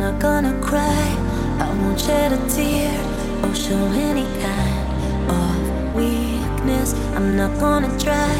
Not 0.00 0.18
gonna 0.18 0.58
cry. 0.62 1.06
I 1.58 1.68
won't 1.82 2.00
shed 2.00 2.32
a 2.32 2.38
tear 2.48 2.90
or 3.44 3.54
show 3.54 3.84
any 4.08 4.24
kind 4.40 5.30
of 5.38 5.94
weakness. 5.94 6.94
I'm 7.14 7.36
not 7.36 7.60
gonna 7.60 7.92
try. 7.98 8.34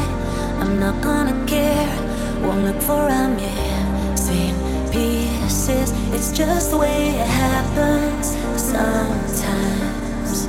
I'm 0.59 0.79
not 0.79 0.99
gonna 1.03 1.37
care. 1.45 1.93
Won't 2.41 2.65
look 2.65 2.81
for 2.81 3.07
a 3.07 3.27
missing 3.37 4.55
pieces. 4.91 5.91
It's 6.15 6.31
just 6.35 6.71
the 6.71 6.79
way 6.79 7.09
it 7.09 7.27
happens 7.27 8.35
sometimes. 8.59 10.47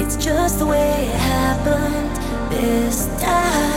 It's 0.00 0.16
just 0.16 0.58
the 0.58 0.66
way 0.66 1.06
it 1.06 1.20
happened 1.36 2.16
this 2.50 3.06
time. 3.22 3.70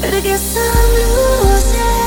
But 0.00 0.14
I 0.14 0.20
guess 0.20 0.56
I'm 0.56 0.88
losing 0.94 2.05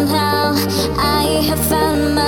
Somehow. 0.00 0.54
I 0.96 1.42
have 1.46 1.60
found 1.68 2.14
myself 2.14 2.19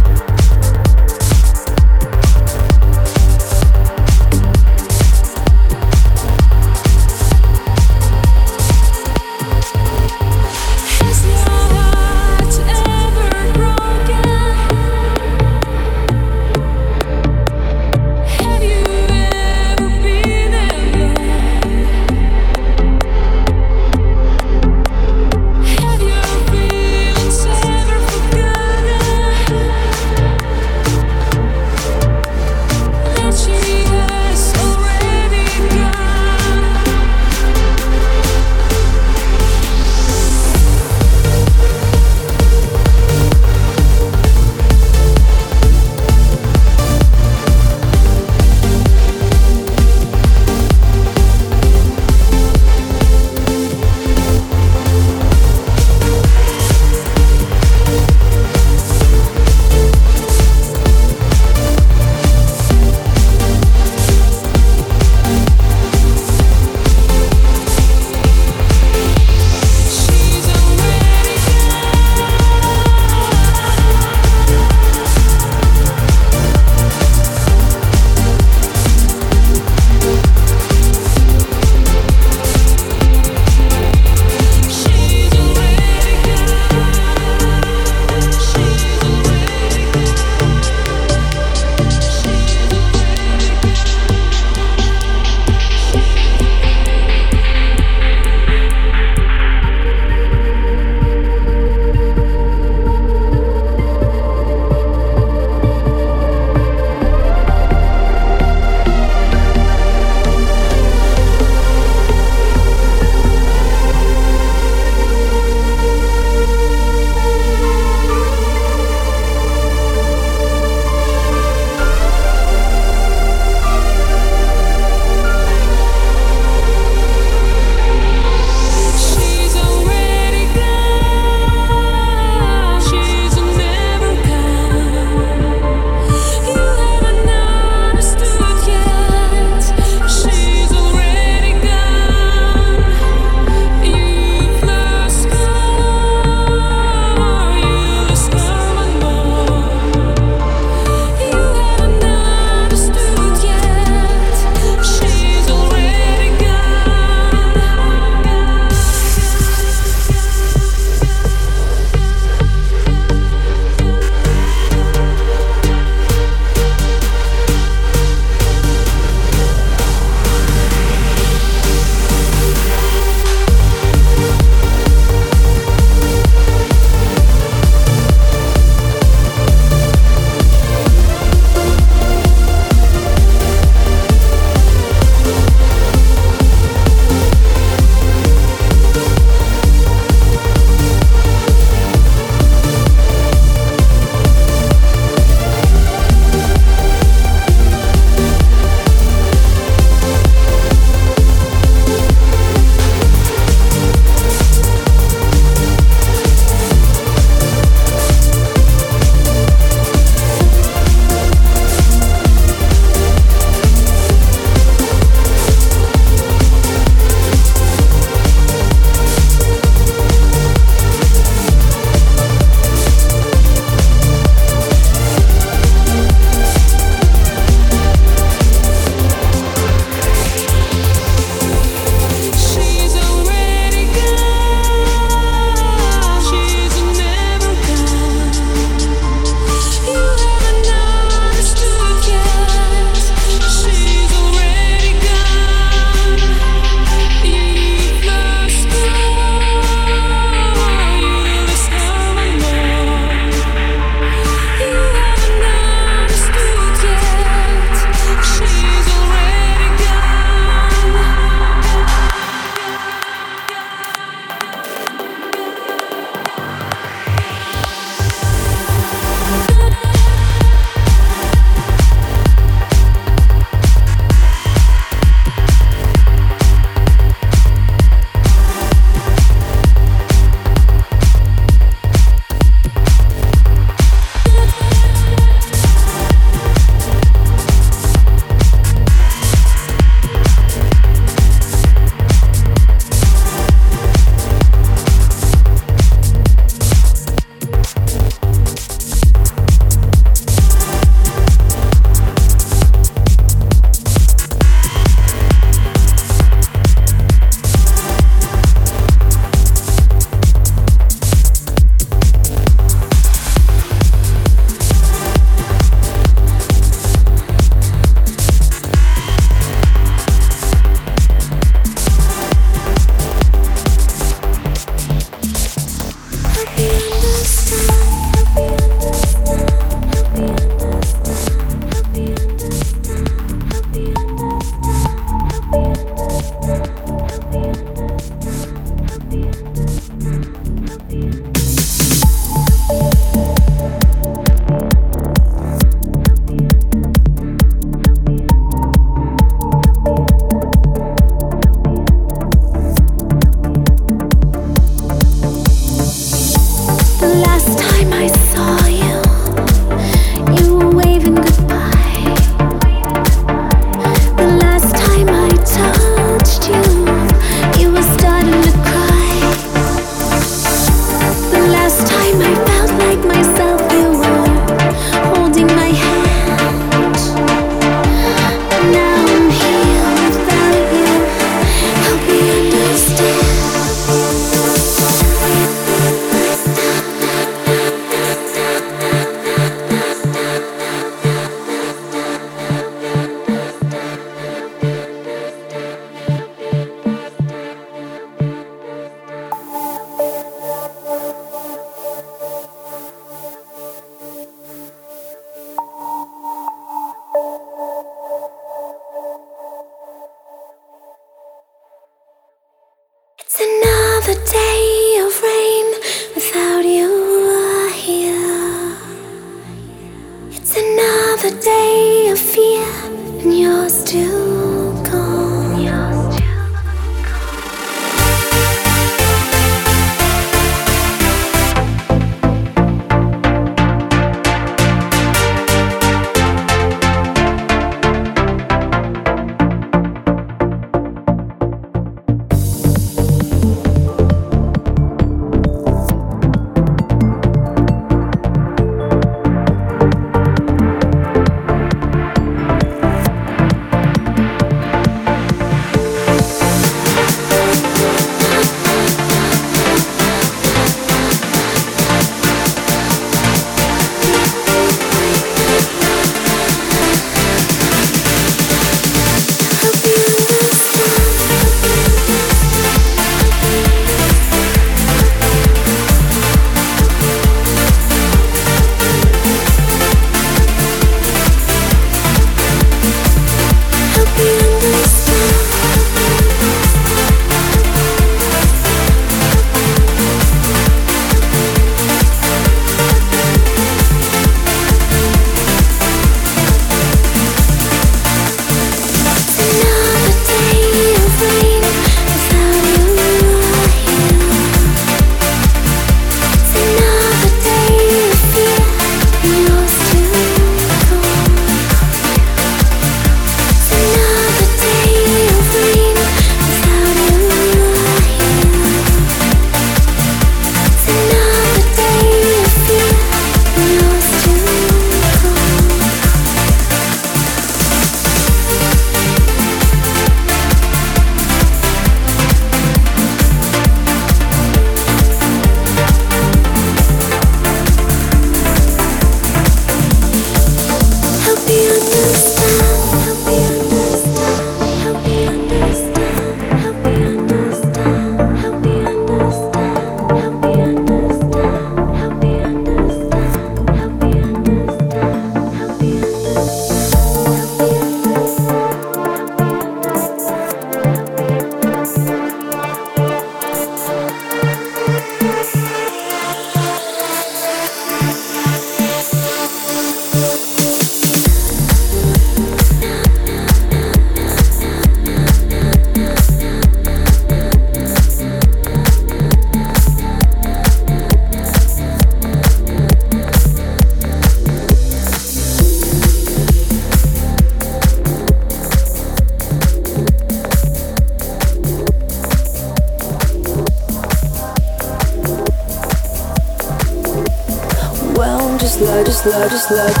just 599.23 600.00